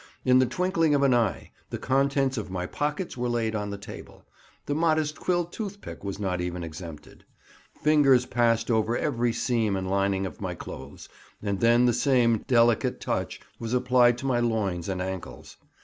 In 0.25 0.39
the 0.39 0.47
twinkling 0.47 0.95
of 0.95 1.03
an 1.03 1.13
eye, 1.13 1.51
the 1.69 1.77
contents 1.77 2.35
of 2.35 2.49
my 2.49 2.65
pockets 2.65 3.15
were 3.15 3.29
laid 3.29 3.53
on 3.53 3.69
the 3.69 3.77
table—the 3.77 4.73
modest 4.73 5.19
quill 5.19 5.45
toothpick 5.45 6.03
was 6.03 6.17
not 6.19 6.41
even 6.41 6.63
exempted; 6.63 7.23
fingers 7.83 8.25
passed 8.25 8.71
over 8.71 8.97
every 8.97 9.31
seam 9.31 9.75
and 9.75 9.87
lining 9.87 10.25
of 10.25 10.41
my 10.41 10.55
clothes, 10.55 11.07
and 11.43 11.59
then 11.59 11.85
the 11.85 11.93
same 11.93 12.39
"delicate 12.47 12.99
touch" 12.99 13.41
was 13.59 13.75
applied 13.75 14.17
to 14.17 14.25
my 14.25 14.39
loins 14.39 14.89
and 14.89 15.03
ankles. 15.03 15.57